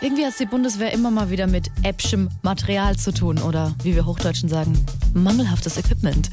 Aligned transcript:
Irgendwie 0.00 0.24
hat 0.24 0.38
die 0.38 0.46
Bundeswehr 0.46 0.92
immer 0.92 1.10
mal 1.10 1.28
wieder 1.28 1.48
mit 1.48 1.70
äppschem 1.82 2.28
Material 2.42 2.96
zu 2.96 3.12
tun 3.12 3.38
oder 3.38 3.74
wie 3.82 3.96
wir 3.96 4.06
Hochdeutschen 4.06 4.48
sagen, 4.48 4.78
mangelhaftes 5.12 5.76
Equipment. 5.76 6.30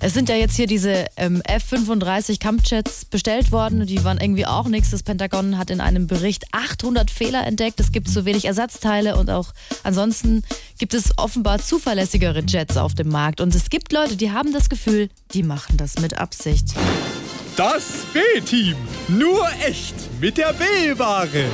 Es 0.00 0.14
sind 0.14 0.28
ja 0.28 0.36
jetzt 0.36 0.54
hier 0.54 0.68
diese 0.68 1.06
ähm, 1.16 1.42
F-35 1.44 2.38
Kampfjets 2.38 3.04
bestellt 3.04 3.50
worden 3.50 3.86
die 3.86 4.04
waren 4.04 4.18
irgendwie 4.20 4.46
auch 4.46 4.68
nichts. 4.68 4.90
Das 4.90 5.02
Pentagon 5.02 5.58
hat 5.58 5.70
in 5.70 5.80
einem 5.80 6.06
Bericht 6.06 6.44
800 6.52 7.10
Fehler 7.10 7.46
entdeckt. 7.46 7.80
Es 7.80 7.90
gibt 7.90 8.08
zu 8.08 8.24
wenig 8.24 8.44
Ersatzteile 8.44 9.16
und 9.16 9.30
auch 9.30 9.52
ansonsten 9.82 10.44
gibt 10.78 10.94
es 10.94 11.16
offenbar 11.18 11.58
zuverlässigere 11.58 12.42
Jets 12.46 12.76
auf 12.76 12.94
dem 12.94 13.08
Markt. 13.08 13.40
Und 13.40 13.54
es 13.54 13.70
gibt 13.70 13.92
Leute, 13.92 14.16
die 14.16 14.30
haben 14.30 14.52
das 14.52 14.68
Gefühl, 14.68 15.08
die 15.32 15.42
machen 15.42 15.76
das 15.76 15.98
mit 15.98 16.18
Absicht. 16.18 16.68
Das 17.56 18.04
B-Team. 18.12 18.76
Nur 19.08 19.48
echt 19.66 19.94
mit 20.20 20.38
der 20.38 20.52
B-Ware. 20.52 21.46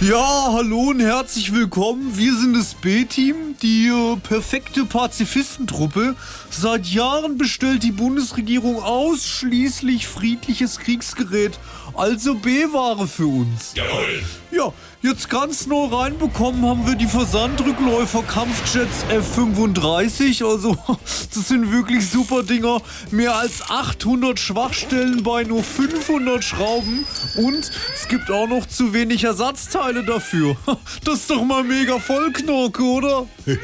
Ja, 0.00 0.50
hallo 0.52 0.90
und 0.90 1.00
herzlich 1.00 1.52
willkommen. 1.52 2.16
Wir 2.16 2.32
sind 2.32 2.56
das 2.56 2.74
B-Team, 2.74 3.56
die 3.60 3.88
äh, 3.88 4.16
perfekte 4.16 4.84
Pazifistentruppe. 4.84 6.14
Seit 6.50 6.86
Jahren 6.86 7.36
bestellt 7.36 7.82
die 7.82 7.90
Bundesregierung 7.90 8.80
ausschließlich 8.80 10.06
friedliches 10.06 10.78
Kriegsgerät, 10.78 11.58
also 11.94 12.36
B-Ware 12.36 13.08
für 13.08 13.26
uns. 13.26 13.72
Jawohl. 13.74 14.22
Ja, 14.52 14.72
jetzt 15.02 15.28
ganz 15.28 15.66
neu 15.66 15.86
reinbekommen 15.86 16.64
haben 16.64 16.86
wir 16.86 16.94
die 16.94 17.06
Versandrückläufer 17.06 18.22
Kampfjets 18.22 19.04
F-35. 19.10 20.48
Also, 20.48 20.76
das 21.34 21.48
sind 21.48 21.72
wirklich 21.72 22.08
super 22.08 22.44
Dinger. 22.44 22.80
Mehr 23.10 23.34
als 23.34 23.68
800 23.68 24.38
Schwachstellen 24.38 25.24
bei 25.24 25.42
nur 25.42 25.62
500 25.64 26.42
Schrauben. 26.42 27.04
Und 27.36 27.70
es 27.94 28.08
gibt 28.08 28.30
auch 28.30 28.48
noch 28.48 28.66
zu 28.66 28.92
wenig 28.92 29.24
Ersatzteile 29.24 29.87
dafür. 29.92 30.56
Das 31.04 31.20
ist 31.20 31.30
doch 31.30 31.44
mal 31.44 31.64
mega 31.64 31.98
Vollknorke, 31.98 32.82
oder? 32.82 33.26
Ja, 33.46 33.56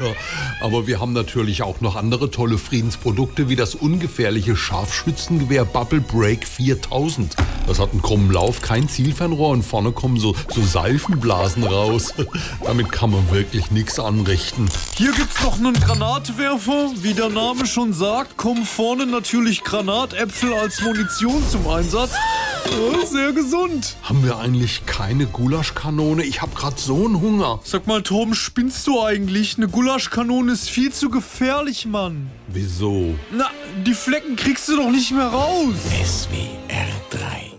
aber 0.61 0.87
wir 0.87 0.99
haben 0.99 1.13
natürlich 1.13 1.63
auch 1.63 1.81
noch 1.81 1.95
andere 1.95 2.31
tolle 2.31 2.57
Friedensprodukte 2.57 3.49
wie 3.49 3.55
das 3.55 3.75
ungefährliche 3.75 4.55
Scharfschützengewehr 4.55 5.65
Bubble 5.65 6.01
Break 6.01 6.47
4000. 6.47 7.35
Das 7.67 7.79
hat 7.79 7.91
einen 7.91 8.01
krummen 8.01 8.31
Lauf, 8.31 8.61
kein 8.61 8.89
Zielfernrohr 8.89 9.49
und 9.49 9.63
vorne 9.63 9.91
kommen 9.91 10.19
so, 10.19 10.35
so 10.49 10.61
Seifenblasen 10.61 11.63
raus. 11.63 12.13
Damit 12.63 12.91
kann 12.91 13.11
man 13.11 13.29
wirklich 13.31 13.71
nichts 13.71 13.99
anrichten. 13.99 14.69
Hier 14.97 15.11
gibt's 15.11 15.41
noch 15.43 15.57
einen 15.57 15.73
Granatwerfer. 15.73 16.91
Wie 16.97 17.13
der 17.13 17.29
Name 17.29 17.65
schon 17.65 17.93
sagt, 17.93 18.37
kommen 18.37 18.65
vorne 18.65 19.05
natürlich 19.05 19.63
Granatäpfel 19.63 20.53
als 20.53 20.81
Munition 20.81 21.43
zum 21.49 21.67
Einsatz. 21.67 22.11
Ja, 22.71 23.05
sehr 23.05 23.31
gesund. 23.33 23.95
Haben 24.03 24.23
wir 24.23 24.37
eigentlich 24.37 24.85
keine 24.85 25.25
Gulaschkanone? 25.25 26.23
Ich 26.23 26.41
hab 26.41 26.55
grad 26.55 26.79
so 26.79 27.05
einen 27.05 27.21
Hunger. 27.21 27.59
Sag 27.63 27.87
mal, 27.87 28.01
Tom, 28.01 28.33
spinnst 28.33 28.85
du 28.87 29.01
eigentlich? 29.01 29.57
Eine 29.57 29.67
Gulaschkanone 29.67 30.51
ist 30.51 30.69
viel 30.69 30.91
zu 30.91 31.09
gefährlich, 31.09 31.85
Mann. 31.85 32.29
Wieso? 32.47 33.15
Na, 33.31 33.49
die 33.85 33.93
Flecken 33.93 34.35
kriegst 34.35 34.67
du 34.67 34.77
doch 34.77 34.89
nicht 34.89 35.11
mehr 35.11 35.27
raus. 35.27 35.73
SWR 36.03 36.94